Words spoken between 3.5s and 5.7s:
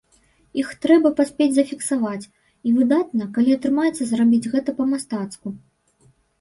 атрымаецца зрабіць гэта па-мастацку.